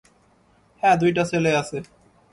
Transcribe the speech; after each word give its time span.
হ্যাঁ, 0.83 0.95
দুইটা 0.97 1.23
ছেলে 1.23 1.51
আছে। 1.55 1.77